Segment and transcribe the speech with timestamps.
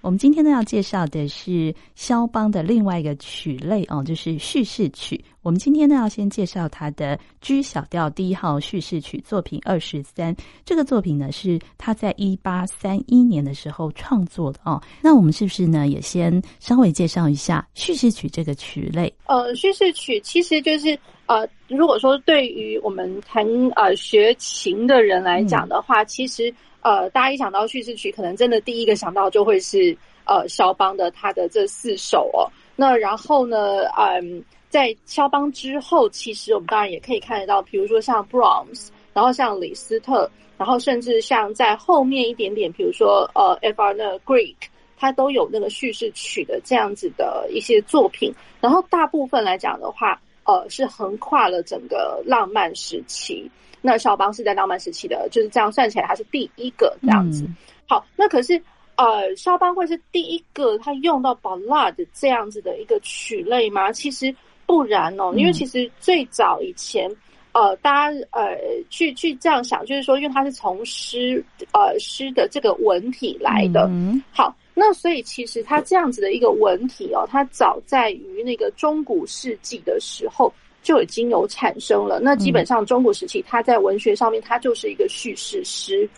[0.00, 5.24] 我们今天呢要介绍的是肖邦的另外一个曲类哦，就是叙事曲。
[5.42, 10.34] 我们今天呢要先介绍他的 G 小调第一号叙事曲作品二十三。
[10.64, 14.80] 这个作品呢是他在一八三一年的时候创作的哦。
[15.00, 19.12] 那我们是不是呢也先稍微介绍一下叙事曲这个曲类？
[19.26, 23.44] 呃，叙事曲其实就是呃，如果说对于我们弹
[23.74, 26.52] 呃学琴的人来讲的话，其实。
[26.86, 32.46] 呃，大家一想到叙事曲，可能真的第一个想到就会是呃肖邦的他的这四首哦。
[32.76, 44.54] 那然后呢，嗯，在肖邦之后，其实我们当然也可以看得到，比如说像 Brahms，然后像李斯特，然后甚至像在后面一点点，比如说呃 Ivanov Grieg，
[44.96, 48.32] 他都有那个叙事曲的这样子的一些作品。
[48.60, 53.50] 然后大部分来讲的话，呃，是横跨了整个浪漫时期。
[53.82, 57.44] 那肖邦是在浪漫时期的，就是这样算起来，他是第一个这样子。
[57.44, 58.60] 嗯、好，那可是
[58.96, 63.92] 呃，肖邦会是第一个他用到 Ballade 这样子的一个曲类吗？
[63.92, 64.34] 其实
[64.66, 67.08] 不然哦，因为其实最早以前，
[67.52, 68.58] 呃，大家呃
[68.90, 73.86] 去去这样想，就是说，因为它是从诗呃诗的这个文体来的。
[73.92, 80.52] 嗯、好，那所以其实它这样子的一个文体哦，它早在于那个中古世纪的时候。
[80.86, 82.20] 就已经有产生了。
[82.20, 86.08] 那基本上中古时期，它在文学上面，它就是一个叙事诗。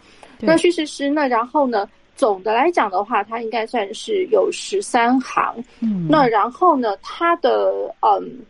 [0.41, 5.56] 那叙事诗，那然后呢，总的来讲的话，它应该算是有十三行。
[5.80, 6.06] 嗯。
[6.06, 8.41] 那然后呢，它的嗯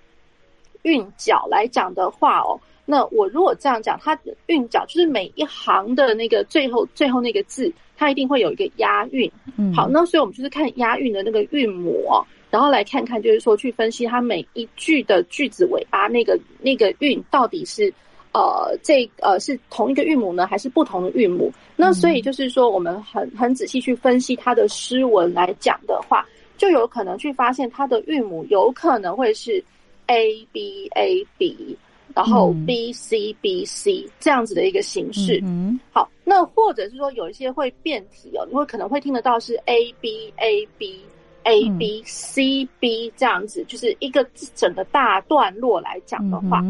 [0.82, 9.30] 韵脚来讲的话哦，那我如果这样讲，它的韵脚就是每一行的那个最后最后那个字，它一定会有一个押韵。
[9.56, 9.72] 嗯。
[9.72, 12.04] 好，那所以我们就是看押韵的那个韵母。
[12.50, 17.92] 然后来看看，就是说去分析它每一句的句子尾巴那个那个韵到底是，
[18.32, 21.52] 呃，这呃是同一个韵母呢，还是不同的韵母？
[21.76, 26.26] 那所以就是说，我们很很仔细去分析它的诗文来讲的话，
[26.56, 29.62] 就有可能去发现它的韵母有可能会是
[30.06, 31.76] A B A B，
[32.14, 35.38] 然后 B C B C 这样子的一个形式。
[35.44, 40.98] 嗯，好，那或者是说有一些会变体哦，你会可能会听得到是 A B A B。
[41.44, 46.62] A B C B 这样子，就是一个整个大段落来讲的话，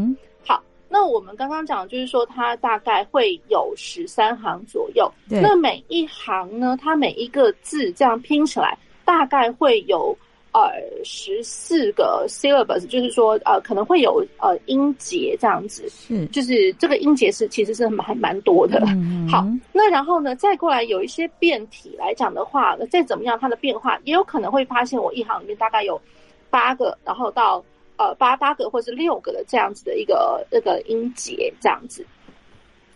[0.45, 5.11] 好，那我们刚刚讲就是说，它大概会有十三行左右。
[5.27, 10.17] 那每一行呢，它每一个字这样拼起来，大概会有。
[10.51, 18.81] 呃，十四个 syllables，就是说，呃，可能会有呃音节这样子，是，就是这个音节是其实是蛮蛮多的。
[18.87, 26.01] 嗯、 好，那然后呢，再过来有一些变体来讲的话，那再怎么样它的变化，也有可能会发现我一行里面大概有
[26.49, 27.63] 八个，然后到
[27.97, 32.03] 呃八八个或是六个的这样子的一个那个音节这样子。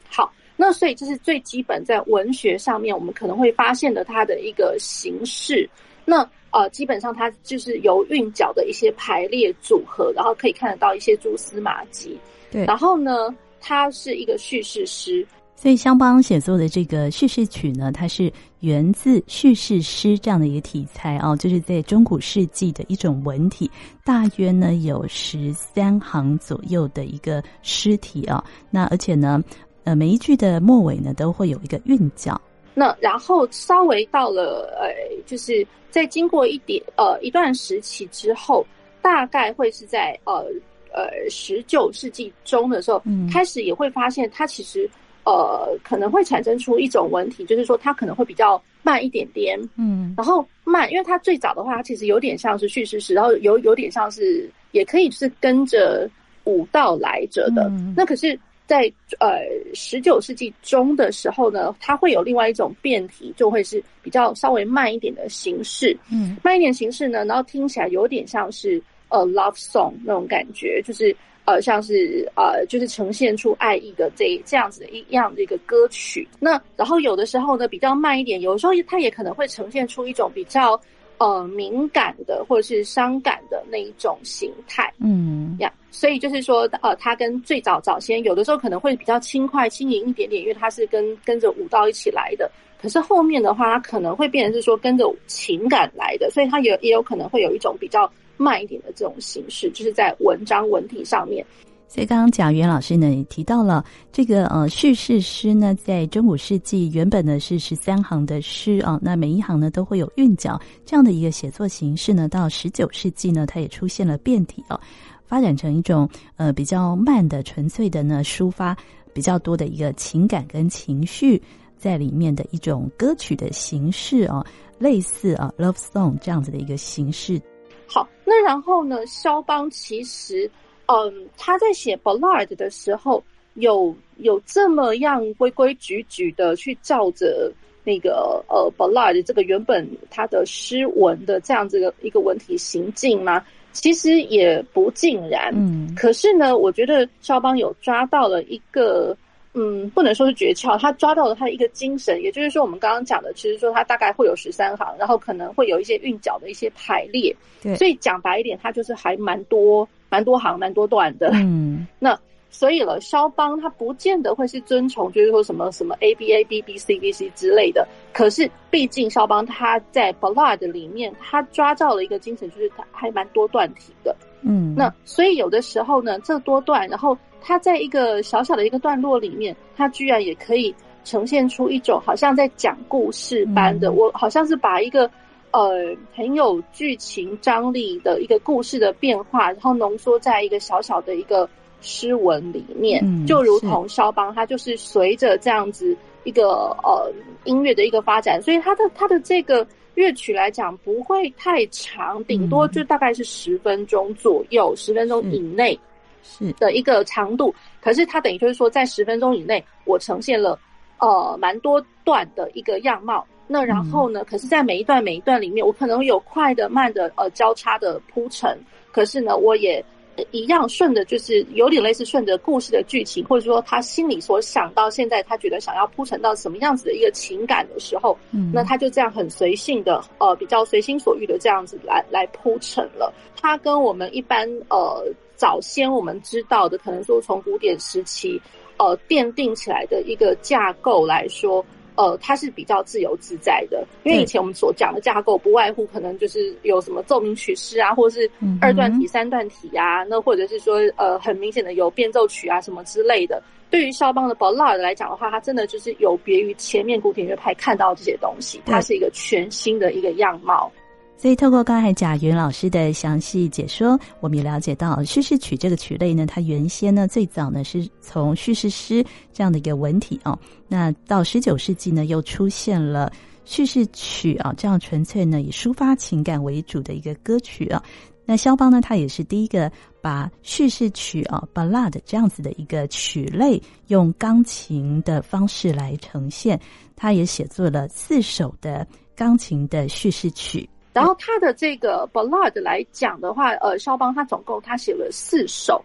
[0.09, 5.69] 好，那所以这是最基本在文学上面我们可能会发现的它的一个形式。
[6.03, 12.15] 那呃，基本上它就是由韵脚的一些排列组合，然后可以看得到一些蛛丝马迹。
[12.51, 15.25] 对，然后呢，它是一个叙事诗，
[15.55, 23.69] 所以肖邦写作的这个叙事曲呢，它是源自叙事诗这样的一个题材哦，就是在中古世纪的一种文体，
[24.05, 28.43] 大约呢有十三行左右的一个诗体啊、哦。
[28.69, 29.43] 那而且呢，
[29.85, 32.39] 呃，每一句的末尾呢都会有一个韵脚。
[32.73, 34.91] 那然后稍微到了呃，
[35.25, 38.65] 就是在经过一点呃一段时期之后，
[39.01, 40.45] 大概会是在呃
[40.91, 44.89] 呃十九世纪中的时候，嗯，开始也会发现它其实
[45.23, 56.09] 呃可能会产生出一种文体，就是说它可能会比较慢一点点，嗯，然后慢，因为它最早的话，它其实有点像是叙事诗，然后有有点像是也可以是跟着
[56.45, 58.39] 舞蹈来着的，嗯，那可是。
[58.65, 59.41] 在呃
[59.73, 65.95] 十九世纪中的时候呢，它会有另外一种变体，就会是比较稍微慢一点的形式。
[66.11, 71.15] 嗯，慢一点形式呢，然后听起来有点像是呃 love song 那种感觉，就是
[71.45, 76.27] 呃像是呃就是呈现出爱意的这这样子的一样的一个歌曲。
[76.39, 80.79] 那然后有的时候呢比较慢一点，有时候它也可能会呈现出一种比较。
[81.23, 92.51] 呃，敏感的或者是伤感的那一种形态，嗯呀，yeah, 所以就是说，呃，它跟最早早先有的时候可能会比较轻快、轻盈一点点，因为它是跟跟着舞蹈一起来的。
[92.77, 101.45] 可是后面的话，它可能会变成是说跟着情感来的，所以它也也有可能会有一种比较慢一点的这种形式，就是在文章文体上面。
[101.93, 114.79] 所以刚刚贾元老师呢也提到了这个呃叙事诗呢，在中古世纪原本呢是十三行的诗啊，那每一行呢都会有韵脚这样的一个写作形式呢，到十九世纪呢，它也出现了变体哦，
[115.27, 118.75] 发展成一种呃比较慢的、纯粹的呢抒发
[119.13, 121.39] 比较多的一个情感跟情绪
[121.77, 124.43] 在里面的一种歌曲的形式哦，
[124.79, 127.39] 类似啊 love song 这样子的一个形式。
[127.85, 130.49] 好，那然后呢，肖邦其实。
[130.87, 133.23] 嗯，他在写 ballad 的时候，
[133.55, 137.51] 有有这么样规规矩矩的去照着
[137.83, 143.43] 那个呃 ballad 这个原本他的诗文的这样子的一个文体行进吗？
[143.71, 145.51] 其实也不尽然。
[145.55, 149.17] 嗯，可是呢，我觉得肖邦有抓到了一个，
[149.53, 157.35] 嗯，不能说是诀窍，他抓到了他的一个精神，也就是说，我们刚刚讲的，其实说他大概会有十三行，然后可能会有一些韵脚的一些排列。
[157.61, 159.87] 对，所以讲白一点，他就是还蛮多。
[160.09, 161.31] 蛮多行，蛮多段的。
[161.33, 162.15] 嗯， 那
[162.51, 167.87] 所以了，肖邦他不见得会是遵从，就是说什么什么 A B A B B C B C 之类的。
[168.13, 174.15] 可是，毕竟肖邦他在 Ballad 里面，他抓到了一个精神，就是他还蛮多段体的。
[174.43, 180.73] 嗯，那所以有的时候呢，这多段，然后他在一个小小的一个段落里面，他居然也可以
[181.03, 185.07] 呈现出一种好像在讲故事般的，嗯、我好像是把一个。
[185.55, 191.47] 呃，很有剧情张力的一个故事的变化，然后浓缩在一个小小的一个
[191.79, 197.07] 诗文里面，嗯、就如同肖邦，他就是随着这样子一个呃
[197.43, 199.63] 音乐的一个发展，所以他的他的这个
[199.93, 205.79] 乐曲来讲不会太长，顶多就大概是十分钟左右，十、嗯、分钟以内
[206.23, 207.53] 是的一个长度。
[207.53, 210.57] 是可是它等于就是说，在十分钟以内，我呈现了
[210.99, 213.25] 呃蛮多段的一个样貌。
[213.45, 214.23] 那然后呢？
[214.23, 218.57] 可是，在每一段每一段里面，我可能有快的、慢的，呃，交叉的铺陈。
[218.89, 219.83] 可是呢，我也
[220.31, 233.13] 一样顺着，就是有点类似顺着故事的剧情，或者说他心里所想到，现在他觉得想要铺陈到什么样子的一个情感的时候，嗯，那他就这样很随性的，呃，比较随心所欲的这样子来来铺陈了。
[233.35, 235.03] 他跟我们一般呃
[235.35, 238.41] 早先我们知道的，可能说从古典时期
[238.77, 241.65] 呃奠定起来的一个架构来说。
[241.95, 253.39] 呃，它是比较自由自在的，因为以前我们所讲的架构不外乎可能就是有什么奏鸣曲式啊，或者是二段体、三段体啊，那或者是说呃很明显的有变奏曲啊什么之类的。
[253.69, 260.71] 对于肖邦的 Ballad 来讲的话，它真的就是有别于前面古典乐派看到这些东西，它是一个全新的一个样貌。
[261.15, 269.01] 所以，透过刚才贾云老师的详细解说，我们也了解到叙事曲这个曲类呢，它原先呢最早呢是从叙事诗
[269.31, 270.37] 这样的一个文体哦，
[270.67, 273.09] 那到十九世纪呢又出现了
[273.45, 277.81] 叙事曲啊，这样纯粹呢以抒发情感为主的一个歌曲啊。
[278.25, 279.71] 那肖邦呢，他也是第一个
[280.01, 286.59] 把叙事曲啊 Ballad 这样子的一个曲类用钢琴的方式来呈现，
[286.97, 288.85] 他也写作了四首的
[289.15, 290.69] 钢琴的叙事曲。
[290.93, 295.83] 然后他的这个 ballad 来讲的话，呃，肖邦他总共他写了四首，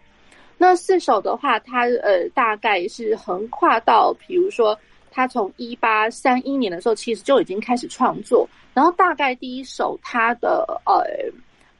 [0.56, 4.78] 那四首的话，他呃大概是横跨到，比如说
[5.10, 11.02] 他从一八三一年的时候，其实就已经开始创作，然后大概第一首他的呃。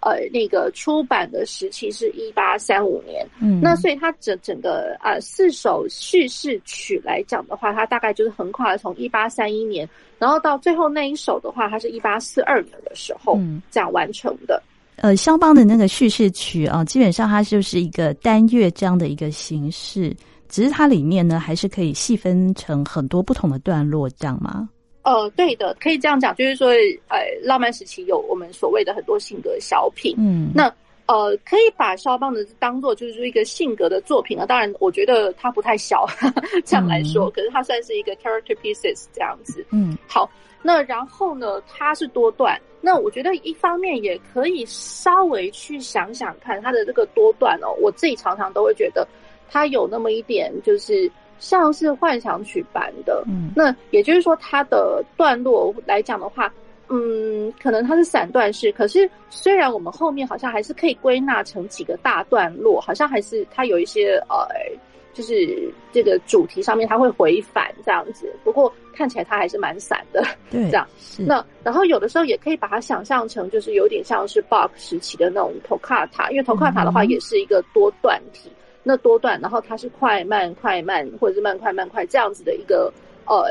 [0.01, 14.63] 呃，那个出版的时期是一八三五年，嗯，那所以它整整个啊、呃、四首叙事曲来讲的话，它大概就是横跨了从一八三一年，然后到最后那一首的话，它是一八四二年的时候，嗯，这样完成的。
[14.97, 20.17] 呃，肖邦的那个叙事曲啊，基本上它就是一个单乐章的一个形式，
[20.49, 24.69] 只是它里面呢还是可以细分成很多不同的段落，这样吗？
[25.09, 26.69] 呃，对的，可以这样讲，就是说，
[27.09, 30.71] 呃，浪漫时期有我们所谓的很多性格小品，嗯，那
[31.07, 34.45] 呃，可以把肖邦的当做就是说一个性格的作品啊。
[34.45, 49.09] 当然，我觉得它不太小，呵 呵这样来说，嗯、可是它算是一个 character pieces 这样子，嗯，好，那然后呢，它是多段，那我觉得一方面也可以稍微去想想看它的这个多段哦，我自己常常都会觉得
[49.49, 51.11] 它有那么一点就是。
[51.39, 56.53] 像是幻想曲般的，嗯，那也就是说，它的段落来讲的话，
[56.89, 58.73] 嗯，可能它是散段式。
[58.73, 64.47] 可是，虽然我们后面好像还是可以归纳成几个大段落，好像还是它有一些呃，
[65.13, 68.35] 就是这个主题上面它会回返这样子。
[68.43, 70.87] 不过看起来它还是蛮散的，对， 这样。
[71.19, 78.49] 那然后有的时候也可以把它想象成，就是有点像是巴赫时期的那种托卡塔，因为托卡塔的话也是一个多段体。
[78.51, 82.93] 嗯那多段，然后它是快慢快慢，或者是慢快慢快这样子的一个，
[83.27, 83.45] 呃，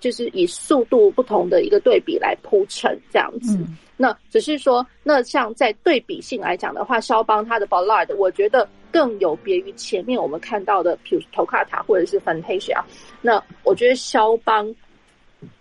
[0.00, 3.56] 就是以速度不同的一个对比来铺陈这样子。
[3.58, 12.82] 嗯、那只是说，那像在对比性来讲的话，肖邦他的 Ballad，我觉得更有别于前面我们看到的，比如托卡塔或者是 Fantasia。
[13.20, 14.74] 那我觉得肖邦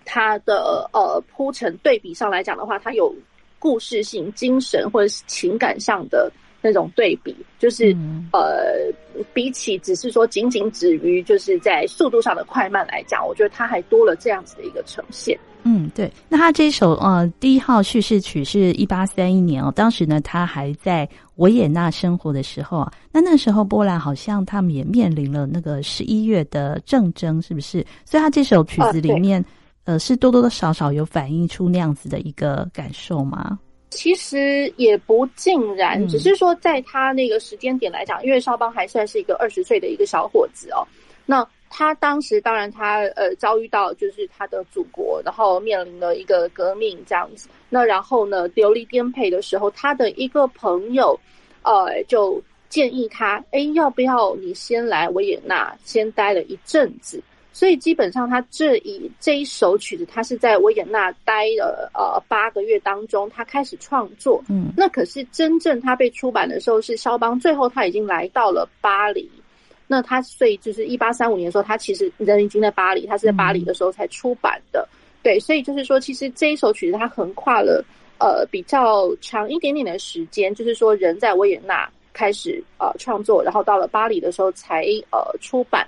[0.05, 3.13] 他的呃铺陈对比上来讲的话，他有
[3.59, 8.91] 故事性、精神或者是情感上的那种对比，就是、嗯、呃
[9.33, 15.37] 比起只是说仅仅止于就是在速度上的快慢来讲，我觉得他还多了这样子的一个呈现。
[15.63, 16.09] 嗯，对。
[16.29, 27.85] 那他这首呃第一号叙事曲是一八三一年哦，当时呢他还在维也纳生活的时候啊，那那时候波兰好像他们也面临了那个十一月的政争，是不是？
[28.05, 29.43] 所以他这首曲子里面，
[29.83, 33.59] 呃，呃，是多多少少有反映出那样子的一个感受吗？
[33.89, 40.87] 其实也不尽然，嗯，只是说在他那个时间点来讲，因为肖邦还算是一个二十岁的一个小伙子哦，
[41.25, 41.47] 那。
[41.69, 47.49] 他当时当然他呃遭遇到就是他的祖国，然后面临了一个革命这样子。
[47.67, 51.19] 那然后呢，流离颠沛的时候，他的一个朋友，
[51.63, 57.21] 呃，就建议他，哎，要不要你先来维也纳先待了一阵子？
[57.57, 64.43] 所以基本上他这一这一首曲子，他是在维也纳待了呃八个月当中，他开始创作。
[64.47, 69.27] 嗯，那可是真正他被出版的时候，是肖邦最后他已经来到了巴黎。
[69.87, 74.87] 那他所以就是一八三五年的时候，他其实人已经在巴黎，他是在巴黎的时候才出版的。
[74.91, 77.83] 嗯、对，所以就是说，其实这一首曲子它横跨了
[78.19, 85.87] 呃比较长一点点的时间，就是说人在维也纳开始呃创作，然后到了巴黎的时候才呃出版。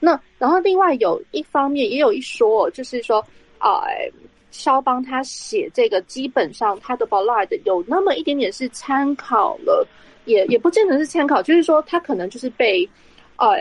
[0.00, 3.24] 那然后另外有一方面也有一说，就是说
[3.58, 4.10] 啊、呃，
[4.50, 9.86] 肖邦他写这个基本上他的 Ballade 有那么一点点是参考了，
[10.24, 12.88] 也也不见得是参考，就是说他可能就是被。
[13.42, 13.56] 呃，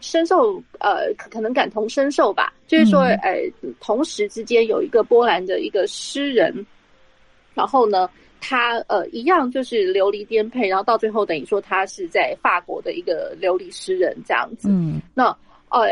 [0.00, 2.54] 深受呃，可能感同身受吧。
[2.66, 3.38] 就是说，呃，
[3.78, 6.66] 同时之间有一个波兰的一个诗人，
[7.52, 8.08] 然后呢，
[8.40, 14.70] 他呃一样就是流离颠沛，然后到最后等于说他是在法国的一个流离诗人这样子。
[14.70, 15.36] 嗯，那
[15.74, 15.90] 呃，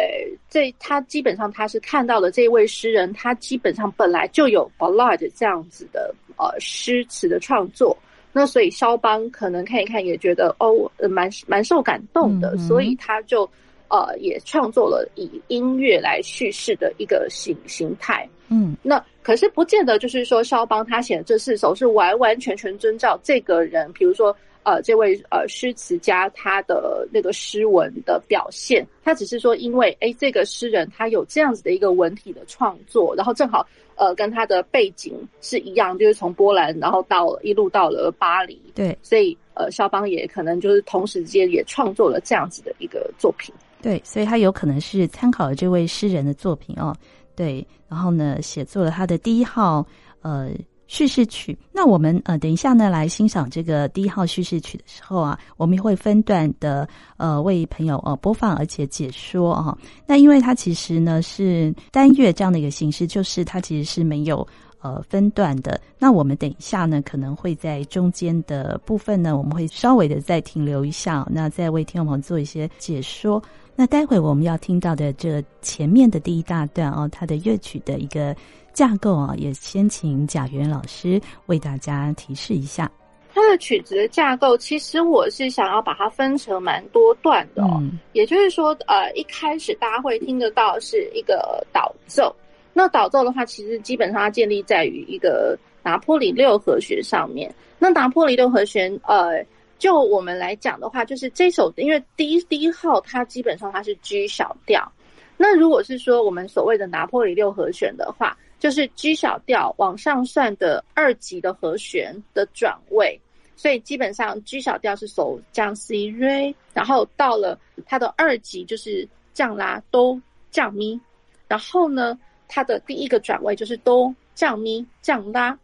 [0.48, 7.96] 这他基本上他是看到了这位诗人，他基本上本来就有 ballad 这样子的呃诗词的创作。
[8.32, 13.42] 那所以肖邦可能看一看也觉得哦，呃，蛮蛮受感动的，嗯、所以他就
[13.88, 18.26] 呃也创作了以音乐来叙事的一个形形态。
[18.48, 33.66] 嗯，那可是不见得就是说肖邦他写的这四首是完完全全遵照这个人，比如说呃这位呃诗词家他的那个诗文的表现，他只是说因为诶这个诗人他有这样子的一个文体的创作，然后正好。
[33.94, 38.58] 呃，跟他的背景是一样，就是从波兰，然后到一路到了巴黎。
[38.74, 43.54] 对，所以呃，肖邦也可能就是同时间也创作了这样子的一个作品。
[43.82, 46.96] 对，所以他有可能是参考了这位诗人的作品哦。
[47.36, 49.86] 对，然后呢，写作了他的第一号
[50.22, 50.50] 呃。
[50.92, 59.78] 叙事曲，那我们呃等一下呢来欣赏这个第一号叙事曲的时候啊，我们会分段的呃为朋友呃播放而且解说啊。
[60.06, 64.46] 那因为它其实呢是单乐这样的一个形式，就是它其实是没有
[64.82, 65.80] 呃分段的。
[65.98, 73.42] 那我们等一下呢可能会在中间的部分呢，我们会稍微的再停留一下，那再为听众朋友做一些解说。
[73.74, 78.36] 那待会我们要听到的这前面的第一大段哦，它的乐曲的一个。
[78.72, 82.90] 架构啊，也先请贾元老师为大家提示一下。
[83.34, 87.78] 它的曲子的架构，其实我是想要把它分成蛮多段的哦。
[87.80, 92.34] 嗯、也就是说，呃，一开始大家会听得到是一个导奏。
[92.74, 97.50] 那导奏的话，其实基本上它建立在于一个拿破里六和弦上面。
[97.78, 99.42] 那拿破里六和弦，呃，
[99.78, 104.90] 就我们来讲的话，就是这首，因为第一第一号它基本上它是 G 小调。
[105.38, 113.20] 那如果是说我们所谓的拿破里六和弦的话，就是 G 小调往上算的二级的和弦的转位，
[113.56, 119.04] 所以基本上 G 小调是手降 C 瑞，然后到了它的二级就是
[119.34, 121.00] 降拉哆降咪，
[121.48, 122.16] 然后呢，
[122.46, 125.58] 它的第一个转位就是哆降咪降拉，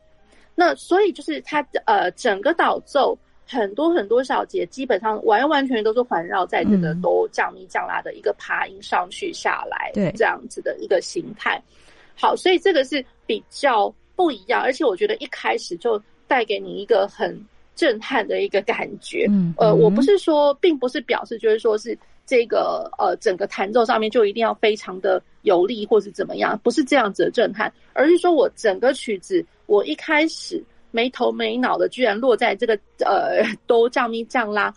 [0.57, 11.63] 那所以就是它呃整个导奏很多很多小节基本上完完全全都是环绕在这个哆降咪降拉的一个爬音上去下来，对这样子的一个形态。
[12.21, 17.39] 好，所以这个是比较不一样，而且我觉得一开始就带给你一个很
[17.77, 19.25] 震撼的一个感觉。
[19.31, 21.97] 嗯，呃，我不是说，并不是表示就是说是
[22.27, 30.61] 这个呃整个弹奏上面就一定要非常的有力或是怎么样，不是这样子的震撼，而是说我整个曲子，我一开始
[30.91, 34.75] 没头没脑的，居然落在这个呃哆 降咪降拉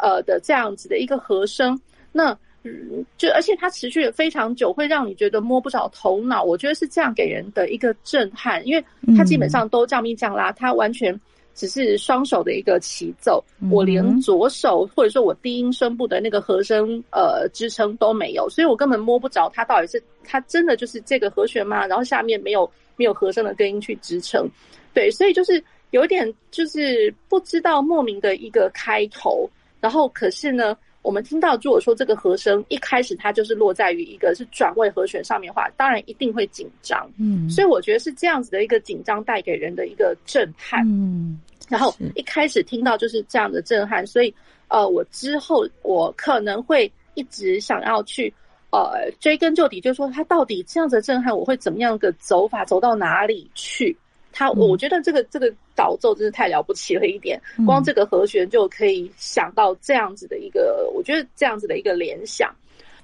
[0.00, 1.78] 呃的这样子的一个和声，
[2.12, 2.34] 那。
[2.64, 6.42] 嗯，就而且它持续了非常久，会让你觉得摸不着头脑。
[6.42, 8.84] 我觉得是这样给人的一个震撼，因为
[9.16, 11.18] 它基本上都降咪降拉，它完全
[11.54, 21.86] 只是双手的一个起奏，我连左手或者说我低音声部的那个和声呃支撑都没有，所以我根本摸不着它到底是它真的就是这个和弦吗？
[21.86, 24.48] 然后下面没有没有和声的根音去支撑，
[24.92, 25.62] 对，所以就是
[25.92, 29.48] 有一点就是不知道莫名的一个开头，
[29.80, 30.76] 然后可是呢。
[31.08, 37.10] 我们听到，如果说这个和声一开始它就是落在于一个是转位和弦上面的话，当然一定会紧张。
[37.18, 40.86] 嗯，所以我觉得是这样子的一个紧张带给人的一个震撼。
[40.86, 44.34] 嗯，然后一开始听到就是这样的震撼，所以
[44.68, 48.30] 呃，我之后我可能会一直想要去
[48.70, 53.96] 呃追根究底，就是说他到底这样子的震撼，我会怎么样的走法，走到哪里去？
[54.38, 62.48] 他，我觉得这个这个导奏真是太了不起了一点，光这个和弦就可以想到这样子的一个，我觉得这样子的一个联想。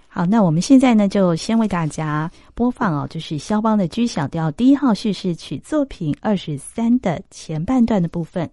[0.07, 8.49] 好，那我们现在呢，就先为大家播放哦，就是肖邦的 G 小调第一号叙事曲作品二十三的前半段的部分。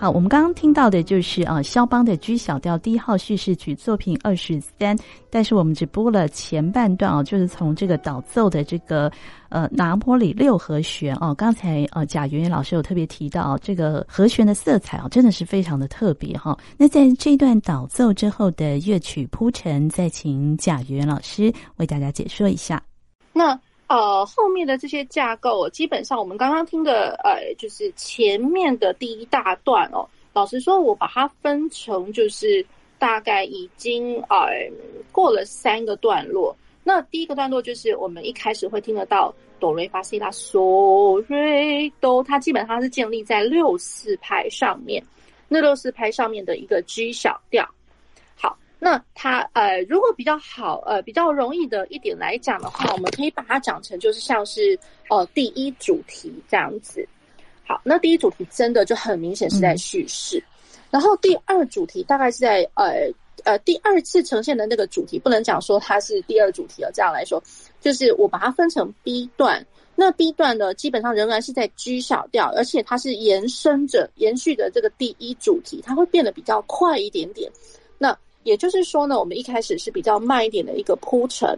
[0.00, 4.96] 好，我们刚刚听到的就是啊，肖邦的 G 小调第一号叙事曲作品二十三，
[5.28, 9.10] 但是我们只播了前半段啊，就是从这个导奏的这个
[9.48, 16.56] 呃拿坡里六和弦哦，刚才呃贾圆圆老师有特别提到啊，这个和弦的色彩啊，真的是非常的特别哈。
[16.76, 22.80] 那在这段导奏之后的乐曲铺陈，再请贾圆圆老师为大家解说一下。
[23.32, 23.58] 那。
[23.88, 30.06] 呃，后面的这些架构，基本上我们刚刚听的，呃，就是前面的第一大段哦。
[30.34, 32.64] 老实说，我把它分成就是
[32.98, 34.46] 大概已经呃
[35.10, 36.54] 过了三个段落。
[36.84, 45.02] 那第一个段落就是我们一开始会听得到哆瑞发西拉嗦瑞哆，它基本上是建立在六四拍上面，
[45.48, 47.66] 那六四拍上面的一个 G 小调。
[48.80, 54.78] 那它呃，如果比较好呃，比较容易的一点来讲的话，我们可以把它讲成就是像是
[55.10, 57.06] 呃第一主题这样子。
[57.66, 60.42] 好，那第一主题真的就很明显是在叙事，
[60.90, 63.10] 然后第二主题大概是在呃
[63.44, 66.90] 呃第二次呈现的那个主题，不能讲说它是第二主题了。
[66.94, 67.42] 这样来说，
[67.80, 77.50] 就是我把它分成 B 段，那 B 段呢基本上仍然是在 G 小调，而且它是延伸着延续的这个第一主题，它会变得比较快一点点。
[78.48, 81.54] 那也就是说呢，我们一开始是比较慢一点的一个铺陈，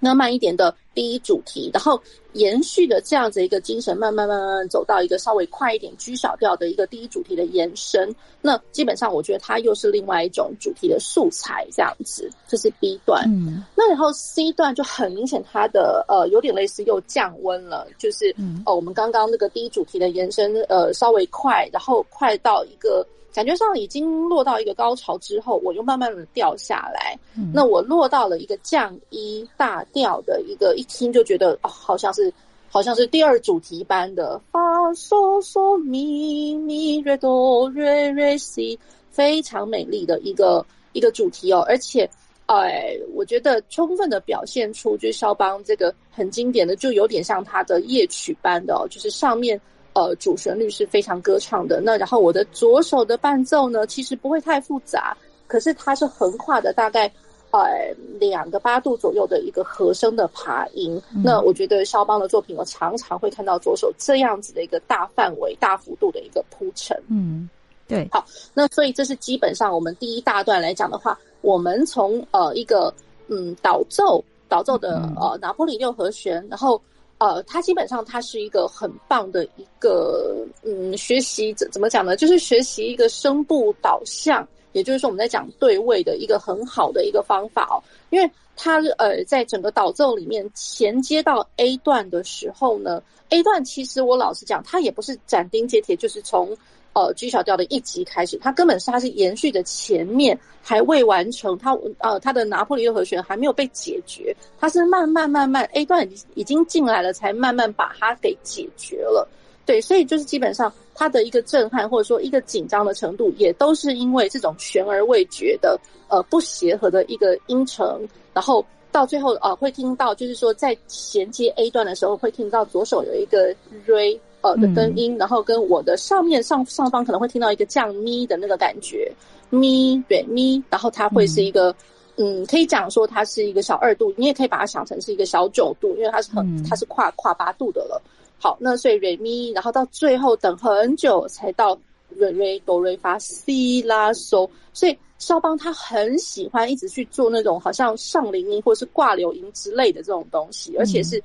[0.00, 2.00] 那慢一点的第一主题，然后
[2.32, 8.14] 延续的这样子一个精神，慢慢慢慢走到一个稍微快一点居小调的一个第一主题的延伸。
[8.40, 13.24] 那基本上我觉得它又是另外一种主题的素材，这样子，这是 B 段。
[13.28, 23.06] 嗯，那然后 C 段就很明显，它的呃有点类似又降温了，就是呃我们刚刚那个第一主题的延伸，呃稍微快，然后快到一个。
[23.34, 27.18] 感觉上已经落到一个高潮之后，我又慢慢的掉下来。
[27.36, 32.32] 嗯、那我落到了一个降一大调的一个，一听就觉得哦，好像是
[32.70, 34.60] 好像是第二主题般的发
[34.92, 38.78] 嗦嗦咪咪瑞哆瑞瑞西，
[39.10, 41.64] 非常美丽的一个一个主题哦。
[41.68, 42.08] 而且，
[42.46, 49.60] 哎，我觉得充分的表现出就是肖邦这个很经典的，就有点像他的夜曲般的哦，就是上面。
[49.94, 51.80] 呃，主旋律是非常歌唱的。
[51.80, 57.06] 那然后我的左手的伴奏呢，其实不会太复杂，可是它是横跨的大概
[57.52, 61.00] 呃两个八度左右的一个和声的爬音。
[61.14, 67.00] 嗯、那我觉得肖邦的作品，我常常会看到左手这样子的一个大范围、大幅度的一个铺陈。
[67.08, 67.48] 嗯，
[67.86, 68.08] 对。
[68.10, 72.92] 好，那所以这是基本上我们第一大段来讲的话，我们从呃一个
[73.28, 76.82] 嗯导奏导奏的呃拿破里六和弦，然后。
[77.24, 82.16] 呃，它基本上它是一个很棒的一个嗯学习怎怎么讲呢？
[82.16, 87.80] 就是学习一个声部导向，也就是说我们在讲对位的一个很好的一个方法哦。
[88.10, 96.54] 因为它呃在整个导奏里面衔接到 A 段的时候呢，A 段其实我老实讲，它也不是斩钉截铁，就是从。
[96.94, 109.28] 呃，G 小调的一级开始，它根本是它是延续的前面还未完成，它呃它的拿破仑六和弦还没有被解决，它是慢慢慢慢 A 段已经进来了，才慢慢把它给解决了。
[109.66, 115.76] 对，所以就是基本上它的一个震撼或者说一个紧张的程度，也都是因为这种悬而未决的
[116.08, 123.52] 呃不协和的一个音程，然后到最后呃会听到就是说在衔接 A 段的时候会听到左手有一个
[123.84, 124.20] Re。
[124.44, 129.10] 呃的根音，然后跟我的上面上上方可能会听到一个降咪的那个感觉，
[129.48, 131.70] 咪对咪，然后它会是一个，
[132.16, 138.02] 嗯，嗯，可以讲说它是一个小二度，你也可以把它想成是一个小九度，因为它是很它是跨跨八度的了。
[138.38, 141.78] 好，那所以瑞咪，然后到最后等很久才到
[142.10, 151.22] 瑞瑞哆瑞发西拉嗦，所以肖邦他很喜欢一直去做那种好像上林音或是挂柳音之类的这种东西，而且是。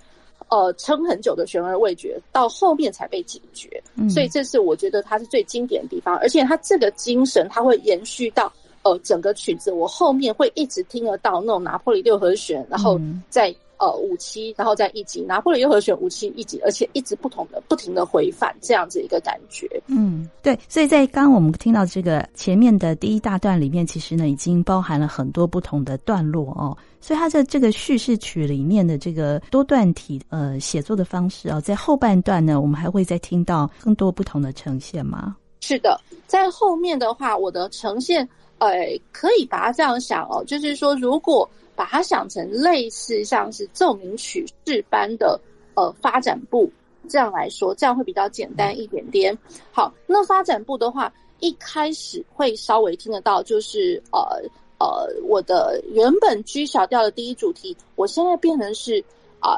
[0.49, 8.51] 呃，撑很久的悬而未决，到后面才被解决，嗯、所以这是我觉得它是最经典的地方，而且它这个精神，它会延续到
[8.83, 13.55] 呃整个曲子，我后面会一直听得到那种拿破里六和弦，然后再。
[13.81, 19.65] 呃，五七，然后再一级，拿破仑六和弦五七一级，而且一直不同的、不停的回返，这样子一个感觉。
[19.87, 20.59] 嗯，对。
[20.67, 26.75] 所以在刚刚我们听到这个前面的第一大段里面，其实呢已经包含了很多不同的段落哦。
[27.01, 35.35] 所以他在这个叙事曲里面的这个多段体呃写作的方式啊、哦，在后半段呢，我们还会再听到更多不同的呈现吗？
[35.61, 38.69] 是的，在后面的话，我的呈现呃
[39.11, 41.49] 可以把它这样想哦，就是说如果。
[41.79, 45.39] 把它想成类似像是奏鸣曲式般的
[45.75, 46.69] 呃发展部，
[47.07, 49.33] 这样来说，这样会比较简单一点点。
[49.71, 51.09] 好，那发展部的话，
[51.39, 54.19] 一开始会稍微听得到，就是呃
[54.79, 59.03] 呃，我的原本 G 小调的第一主题，我现在变成是
[59.41, 59.57] 呃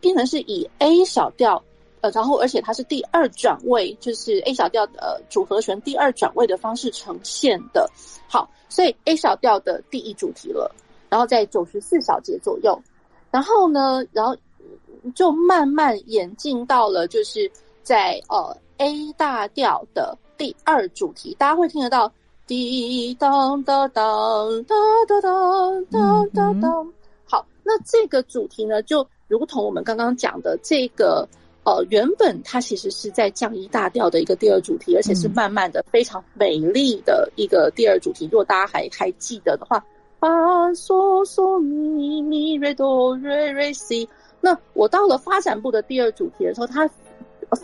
[0.00, 1.62] 变成是以 A 小调。
[2.02, 7.90] 呃，然后而且它是第二转位，就是 A 小调的组合拳第二转位的方式呈现的。
[8.28, 10.70] 好，所以 A 小调的第一主题了，
[11.08, 12.78] 然后在九十四小节左右，
[13.30, 14.36] 然后呢，然后
[15.14, 17.50] 就慢慢演进到了就是
[17.82, 22.12] 在呃 A 大调的第二主题，大家会听得到
[22.46, 26.92] 滴当当当当当当当当当。
[27.24, 31.28] 好，那这个主题呢，就如同我们刚刚讲的这个。
[31.68, 38.26] 呃，原本它其实是在降一大调的一个第二主题，而且是慢慢的非常美丽的一个第二主题。
[38.26, 39.84] 如果大家还还记得的话，
[40.20, 40.28] 发
[40.70, 44.08] 嗦嗦咪咪瑞哆瑞瑞西。
[44.40, 46.88] 那我到了发展部的第二主题的时候，它。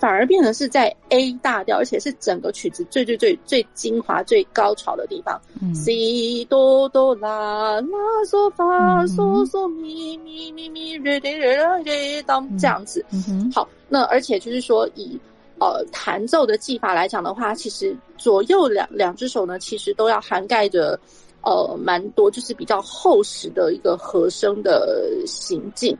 [0.00, 5.40] 反而变成是在 A 大调，而且是整个曲子最最最最精华、最高潮的地方。
[5.74, 7.86] 西哆哆啦啦
[8.26, 13.04] 嗦发嗦嗦咪咪咪咪瑞瑞瑞瑞当这样子。
[13.52, 15.20] 好，那而且就是说以，以
[15.58, 20.98] 呃弹奏的技法来讲的话，其实左右两两只手呢，其实都要涵盖着
[21.42, 25.96] 呃蛮多，就是比较厚实的一个和声的行进。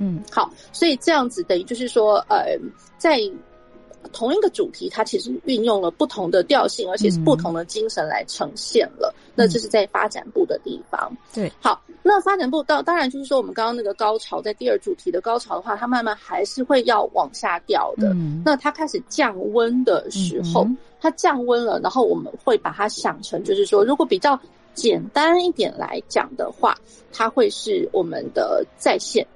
[0.00, 2.58] 嗯，好，所以这样子等于就是说，呃，
[2.98, 3.20] 在
[4.14, 9.14] 同一个主题，它其实运用了不同的调性，而且是不同的精神来呈现了。
[9.14, 11.14] 嗯、那这是在发展部的地方。
[11.34, 18.08] 对，好，那发展部到当然就是说，我们刚刚那个高潮，在第二主题的高潮的话，它慢慢还是会要往下掉的。
[18.14, 24.40] 嗯，那它开始降温的时候，嗯、它降温了，然后我们会把它想成，就是说，如果比较
[24.72, 26.74] 简单一点来讲的话，
[27.12, 29.26] 它会是我们的再现。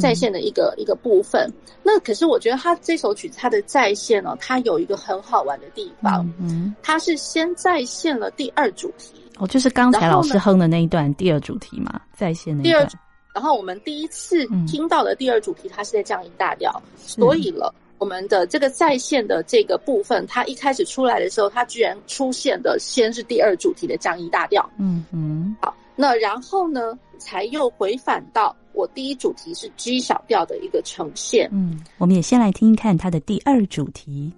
[0.00, 1.50] 再现的一个、嗯、一个部分，
[1.82, 12.62] 那可是我觉得他这首曲子它的在线呢、哦，它有一个很好玩的地方，嗯，它是先在线了第二主题，哦，就是刚才老师哼的那一段第二主题嘛，在线的。
[12.62, 12.88] 第二，
[13.34, 28.54] 然后我们第一次听到的第二主题，它是在降音大调，嗯、所以了，我们的这个在线的这个部分，它一开始出来的时候，它居然出现的先是第二主题的降一大调，嗯嗯，好，那然后呢，才又回返到。
[28.72, 34.32] 我第一主题是 G 小调的一个呈现，嗯，我们也先来听一看它的第二主题。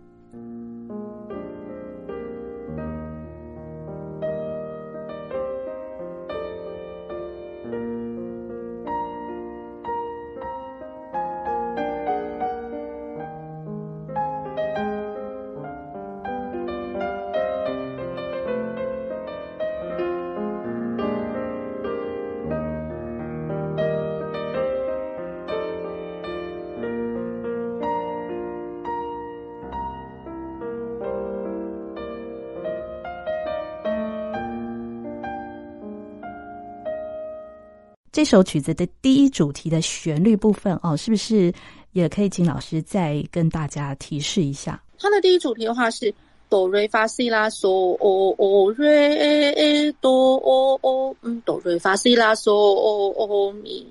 [38.17, 41.53] 这首曲子的第一主题的旋律部分哦，是不是
[41.93, 44.83] 也可以请老师再跟大家提示一下？
[44.99, 46.15] 它的第一主题的话是
[46.49, 53.87] 哆瑞发西拉嗦哦哦瑞哆哦哦嗯哆瑞发西拉嗦哦哦咪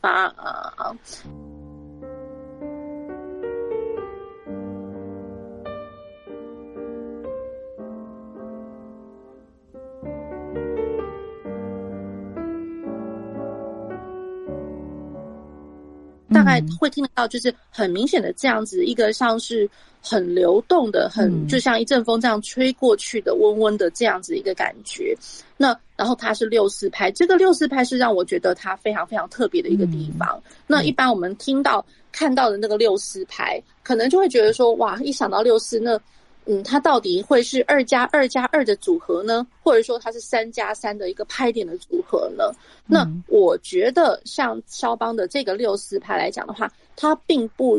[0.00, 0.34] 发。
[16.48, 19.68] 概会听得到，就是很明显的这样子一个像是
[20.00, 25.16] 很流动的，很就像一阵风这样吹过去的温温的这样子一个感觉。
[25.56, 30.40] 那然后它是六四拍，这个六四拍是让我觉得它非常非常特别的一个地方。
[30.66, 36.00] 那一般我们听到看到的那个六四拍，可能就会觉得说，哇，一想到六四那。
[36.50, 42.50] 嗯，它到底会是二加二加二的组合呢，或者说它是三加三的一个拍点的组合呢？
[42.86, 47.78] 那我觉得像肖邦的这个六四拍来讲的话，它并不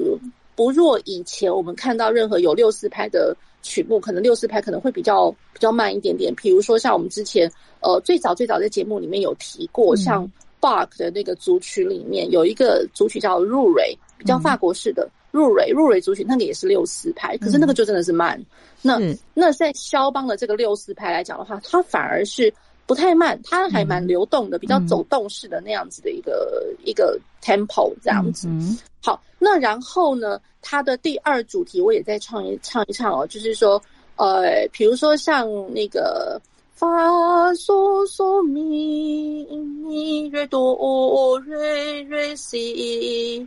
[0.56, 6.32] 不若以前我们看到任何有六四拍的曲目，可能六四拍可能会比较比较慢一点点。
[6.36, 15.10] 比如说像我们之前呃最早最早在节目里面有提过，像 Bach 的那个组曲里面有一个组曲叫入蕊，比较法国式的。
[15.32, 18.40] 入蕊入蕊族群，那个也是六四拍，可是那个就真的是慢。
[18.40, 18.46] 嗯、
[18.82, 19.00] 那
[19.34, 22.54] 那在肖邦的这个六四拍来讲的话，它反而是
[22.86, 28.48] 不太慢，它还蛮流动的，嗯、比较走动式的那样子的一个、嗯、一个 tempo 这样子。
[28.48, 33.82] 嗯、好，那然后呢，它的第二主题我也再唱一唱一唱哦，就是说，
[34.16, 36.42] 呃，比如说像那个
[36.74, 43.46] 发嗦嗦咪咪瑞哆瑞瑞西。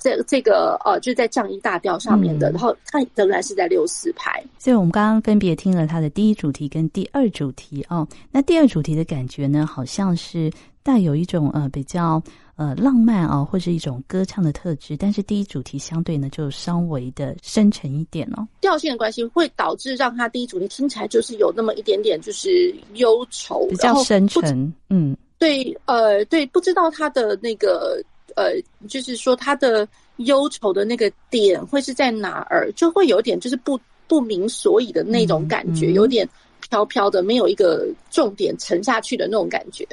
[0.00, 4.42] 这这个呃，就是在降一大调上面的，嗯、然后它仍然是在六四拍。
[4.58, 8.06] 所以我们刚刚分别听了它的第一主题跟第二主题哦。
[8.32, 10.50] 那第二主题的感觉呢，好像是
[10.82, 12.22] 带有一种呃比较
[12.56, 18.46] 呃浪漫啊，或是一种歌唱的特质，但是第一主题相对呢就稍微的深沉一点哦。
[18.60, 24.72] 调性的关系会导致让它第一主题听起来就是有那么一点点就是忧愁，比较深沉。
[24.88, 28.02] 嗯，对，呃，对，不知道他的那个
[28.40, 36.28] 呃，就是说他的忧愁的那个点会是在哪儿，就会有点就是不不明所以的那种感觉，嗯嗯、有点。
[36.68, 39.84] 飘飘的，没有一个重点沉下去的那种感觉，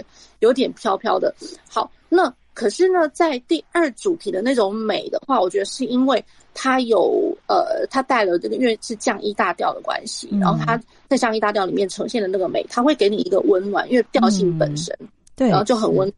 [0.41, 1.33] 有点飘飘的。
[1.67, 16.13] 好，那可是呢，在第二主题的那种美的话，我觉得是因为它有呃，它带了这个，因为是降 E 大调的关系，嗯、然后它在降 E 大调里面呈现的那个美，它会给你一个温暖，因为调性本身，嗯、对，然后就很温。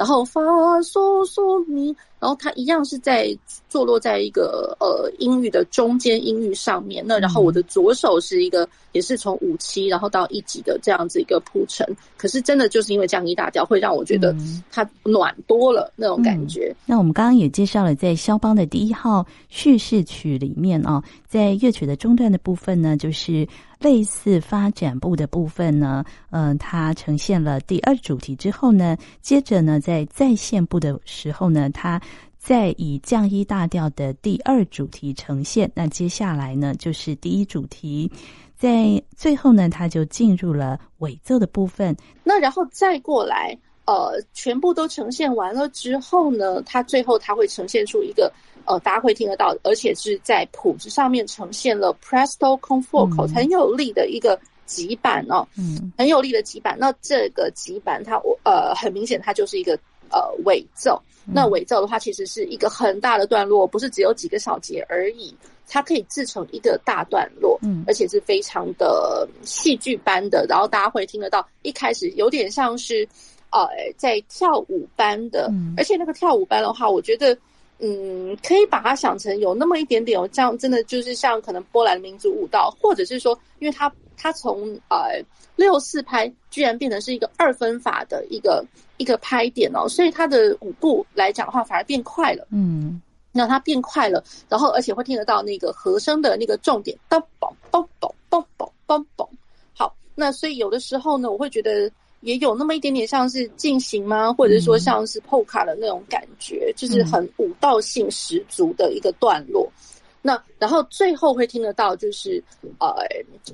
[0.00, 0.40] 然后发
[0.80, 3.36] 嗦嗦咪，然后它一样是在
[3.70, 7.02] 坐落在一个呃音域的中间音域上面。
[7.06, 11.86] 那然后我的左手是一个，也是从五七然后到一级的这样子一个铺陈。
[12.18, 14.36] 可是真的就是因为降一大调，会让我觉得
[14.70, 16.66] 它暖多了那种感觉。
[16.70, 23.48] 嗯、那我们刚刚也介绍了，在肖邦的第一号叙事曲里面啊，在乐曲的中段的部分呢，就是。
[23.80, 31.98] 类似发展部的部分呢，嗯、呃，它呈现了第二主题之后呢，接着呢，在再现部的时候呢，它
[32.42, 35.70] 再以降一大调的第二主题呈现。
[35.74, 38.10] 那接下来呢，就是第一主题，
[38.56, 41.94] 在最后呢，它就进入了尾奏的部分。
[42.24, 48.32] 那然后再过来，呃，全部都呈现完了之后呢，它最后它会呈现出一个。
[48.66, 56.76] 呃，大家会听得到，而且是在谱子上面呈现了 Presto con 嗯、很有力的一个急板哦，嗯，很有力的急板。
[56.78, 59.72] 那这个急板它呃很明显它就是一个
[60.10, 61.02] 呃尾奏。
[61.30, 65.34] 嗯、那伪造的话，其实是一个很大的段落，不是只有几个小节而已，
[65.68, 70.44] 它可以制成一个大段落，嗯，而且是非常的戏剧般的。
[70.48, 73.08] 然后大家会听得到，一开始有点像是
[73.50, 73.66] 呃
[73.96, 77.36] 在跳舞般的，嗯、而且那个跳舞般的话，我觉得。
[77.82, 83.90] 嗯，可以把它想成有那么一点点，这样真的就是像可能波兰民族舞蹈，或者是说，因为它
[84.20, 85.24] 它从呃
[85.56, 88.62] 六四拍居然变成是一个二分法的一个
[88.98, 92.46] 一个拍点哦，所以它的舞步来讲的话反而变快了。
[92.50, 93.00] 嗯，
[93.32, 99.26] 那它变快了，然后而且会听得到那个和声的那个重点，咚嘣咚嘣咚嘣咚嘣。
[99.72, 101.90] 好，那所以有的时候呢，我会觉得。
[102.22, 104.30] 也有那么一点点像是进行吗？
[104.30, 109.64] 或者是说像是 polka 的那种感觉，嗯、就是很舞蹈性十足的一个段落。
[109.64, 109.89] 嗯、
[110.22, 112.42] 那然后最后会听得到就是
[112.78, 112.94] 呃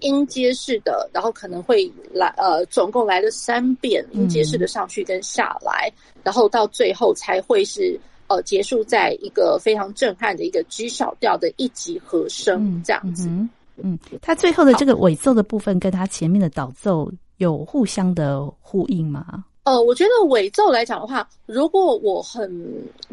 [0.00, 13.28] 音阶式的，然后可能会来呃总共来了三遍音阶式的上去跟下来，嗯、然后到最后才会是呃结束在一个非常震撼的一个 G 小调的一级和声这样子。
[13.28, 17.10] 嗯，嗯，它最后的这个尾奏的部分跟它前面的导奏。
[17.38, 19.44] 有互相的呼应吗？
[19.66, 22.48] 呃，我觉得尾奏来讲的话，如果我很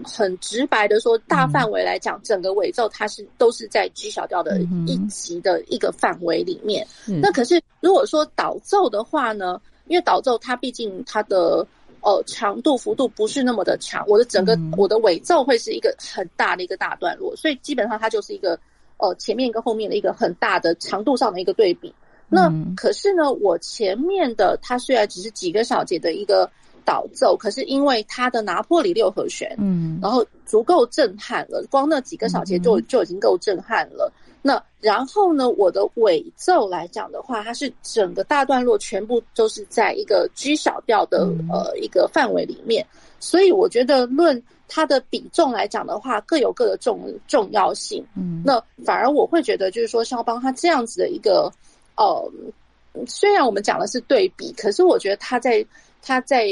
[0.04, 6.86] 很直白的说，大范围来讲，嗯、整个尾奏它是都是在 G 小调的一级的一个范围里面。
[7.08, 11.66] 嗯、那可是如果说导奏的话呢，因为导奏它毕竟它的
[12.02, 18.60] 呃长度幅度不是那么的长，我的整个、嗯、我的尾奏会是一个很大的一个大段落，所以基本上它就是一个
[18.98, 21.92] 呃前面跟后面的一个很大的长度上的一个对比。
[22.34, 26.50] 那可是呢，我前面的它虽然只是几个小节的一个
[26.84, 34.12] 导奏，可是因为它的拿破里六和弦，嗯，然后足够震撼了，光那几个小节就就已经够震撼了。
[34.42, 42.86] 那然后呢，我的尾奏来讲的话，它是整个大段落全部都是在一个 G 小调的呃一个范围里面，
[43.20, 48.04] 所以我觉得论它的比重来讲的话，各有各的重重要性。
[48.18, 51.50] 嗯，那反而我会觉得就是说，肖邦他这样子的一个。
[51.96, 52.32] 呃，
[53.08, 55.66] 虽然我们讲的是对比，可是我觉得他在
[56.02, 56.48] 他在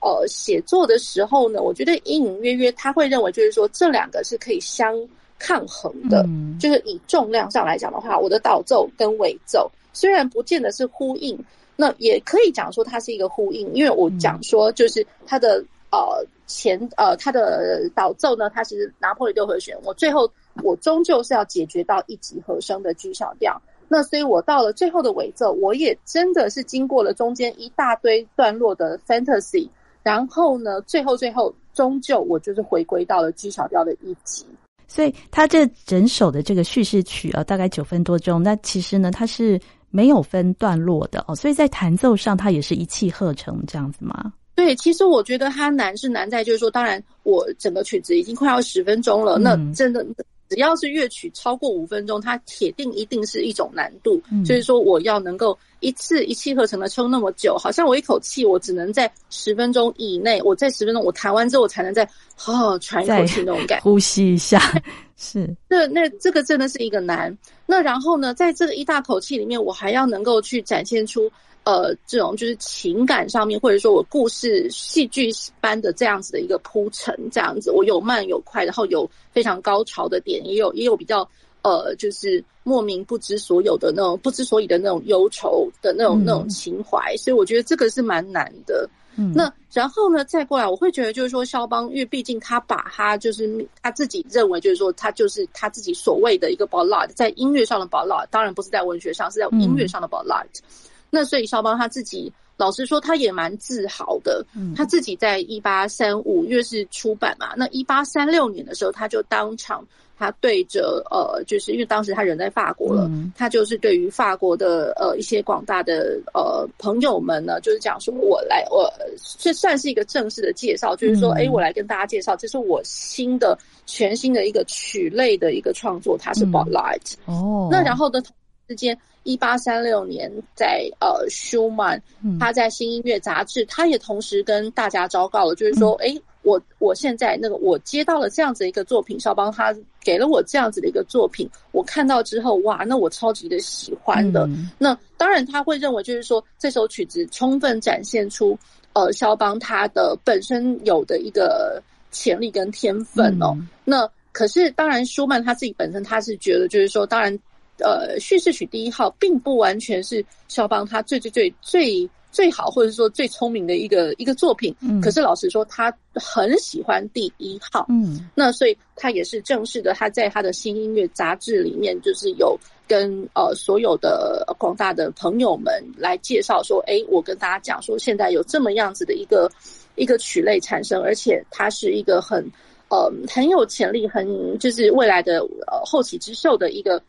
[0.00, 4.94] 呃写作的时候呢，我觉得隐隐约约他会认为就是说这两个是可以相
[5.38, 11.38] 抗衡的，嗯、就是以重量上来讲的话，我的导奏跟尾奏虽然不见得是呼应，
[11.76, 20.30] 那也可以讲说它是一个呼应，因为我讲说就是它的呃前呃它的导奏呢，它是拿破仑六和弦，我最后
[20.62, 23.60] 我终究是要解决到一级和声的 G 小调。
[23.88, 29.68] 那所以，我到了最后的尾奏，我也真的是经过了中间一大堆段落的 fantasy，
[30.02, 34.46] 然后呢，最后最后，终究我就是回归到了 G 小调的一级。
[34.86, 38.42] 所以，它这整首的这个叙事曲啊，大概九分多钟。
[38.42, 39.60] 那其实呢，它是
[39.90, 44.32] 没有分段落的哦，所以在弹奏上，它也是一气呵成这样子吗？
[44.54, 50.06] 对，其实我觉得它难是难在，就是说，当然我整个曲子已经快要十分钟了，嗯、那真的
[50.48, 54.20] 只要是乐曲超过五分钟，它铁定一定是一种难度。
[54.30, 64.60] 嗯、就是说，我要能够一次一气呵成的撑那么久，好像我一口气我只能在十分钟以内，我在十分钟我弹完之后，我才能再好好喘一口气那种感觉，呼吸一下。
[65.16, 67.36] 是，那那这个真的是一个难。
[67.66, 71.30] 那然后呢，在这个一大口气里面，我还要能够去展现出。
[71.64, 75.30] 呃，这种就是情感上面，或者说我故事戏剧
[75.62, 81.26] 般的这样子的一个铺陈，这样子，我有慢有快，然后有非常高潮的点，也有也有比较
[81.62, 88.86] 呃，就是莫名不知所有的那种不知所以的那种忧愁的那种、嗯、那种情怀，所以我觉得这个是蛮难的。
[89.16, 100.44] 嗯，那然后呢，再过来，我会觉得就是说，肖邦，因为毕竟他把他就是他自己认为就是说，他就是他自己所谓的一个 ballad，在音乐上的 ballad，当然不是在文学上，是在音乐上的 ballad。
[100.44, 104.44] 嗯那所以肖邦他自己，老实说，他也蛮自豪的。
[104.56, 109.86] 嗯，他自己在一八三五月是出版嘛，那一八三六年的时候，他就当场
[110.18, 118.92] 他对着呃，就是因为当时他人在法国了，嗯、他就是对于法国的呃一些广大的呃朋友们呢，就是讲说，我来，我
[119.38, 123.56] 这算是一个正式的介绍，就是说，哎、嗯，我来跟大家介绍，这是我新的
[123.86, 127.34] 全新的一个曲类的一个创作，它是 Ballade、嗯。
[127.34, 128.22] 哦，那然后的
[128.68, 128.96] 之间。
[129.26, 131.98] 一八三六年在，呃，舒曼
[132.38, 144.44] 他在《新音乐杂志》，他也同时跟大家昭告了，就是说，哎、嗯，我我现在那个我接到了这样子一个作品，肖邦他给了我这样子的一个作品，我看到之后，哇，那我超级的喜欢的。
[144.48, 148.58] 嗯、那当然他会认为，就是说这首曲子充分展现出
[148.92, 153.54] 呃，肖邦他的本身有的一个潜力跟天分哦。
[153.56, 157.34] 嗯、那可是当然，舒曼他自己本身他是觉得，就是说，当然。
[157.78, 164.74] 呃，叙事曲第一号并不完全是肖邦他最最最最最好，或者说最聪明的一个一个作品。
[164.80, 167.86] 嗯，可是老实说，他很喜欢第一号。
[167.88, 172.58] 嗯，那所以他也是正式的，他在他的新音乐杂志里面，就是有
[172.88, 179.48] 跟呃所有的广大的朋友们来介绍说，哎，我跟大家讲说，现在有这么样子的一个
[179.94, 182.44] 一个曲类产生，而且它是一个很
[182.88, 187.00] 呃很有潜力，很就是未来的呃后起之秀的一个。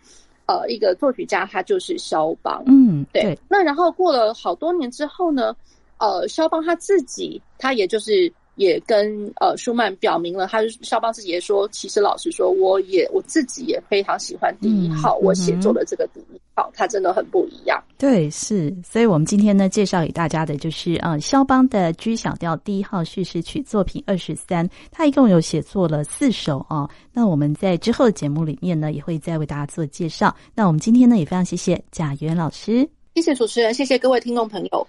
[0.47, 2.63] 呃，一个作曲家，他就是肖邦。
[2.67, 3.21] 嗯，对。
[3.23, 5.55] 对，那然后过了好多年之后呢，
[5.99, 8.31] 呃，肖邦他自己，他也就是。
[8.55, 17.81] 也跟呃舒曼表明了，他肖邦自己也说，其实老实说，我也我自己也非常喜欢第一号，嗯、我写作的这个第一号，它真的很不一样。
[17.97, 26.89] 对，是，所以我们今天呢，介绍给大家的就是啊，肖邦的 G 小调第一号叙事曲作品二十三，他一共有写作了四首啊。
[27.11, 30.35] 那我们在之后的节目里面呢，也会再为大家做介绍。
[30.53, 34.87] 那我们今天呢，也非常谢谢贾元老师，谢谢主持人，谢谢各位听众朋友。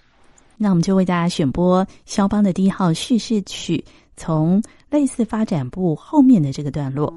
[0.56, 3.84] 那我们就为大家选播肖邦的第一号叙事曲，
[4.16, 7.12] 从类似发展部后面的这个段落。